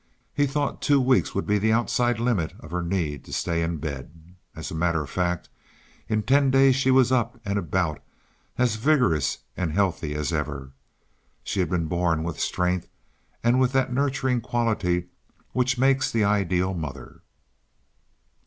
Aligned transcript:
He 0.33 0.47
thought 0.47 0.81
two 0.81 0.99
weeks 0.99 1.35
would 1.35 1.45
be 1.45 1.59
the 1.59 1.71
outside 1.71 2.19
limit 2.19 2.55
of 2.59 2.71
her 2.71 2.81
need 2.81 3.23
to 3.25 3.31
stay 3.31 3.61
in 3.61 3.77
bed. 3.77 4.33
As 4.55 4.71
a 4.71 4.75
matter 4.75 5.03
of 5.03 5.11
fact, 5.11 5.47
in 6.09 6.23
ten 6.23 6.49
days 6.49 6.75
she 6.75 6.89
was 6.89 7.11
up 7.11 7.39
and 7.45 7.59
about, 7.59 8.01
as 8.57 8.77
vigorous 8.77 9.37
and 9.55 9.71
healthy 9.71 10.15
as 10.15 10.33
ever. 10.33 10.71
She 11.43 11.59
had 11.59 11.69
been 11.69 11.85
born 11.85 12.23
with 12.23 12.39
strength 12.39 12.87
and 13.43 13.59
with 13.59 13.73
that 13.73 13.93
nurturing 13.93 14.41
quality 14.41 15.09
which 15.51 15.77
makes 15.77 16.09
the 16.11 16.23
ideal 16.23 16.73
mother. 16.73 17.21